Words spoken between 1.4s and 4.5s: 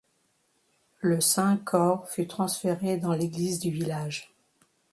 corps fut transféré dans l'église du village.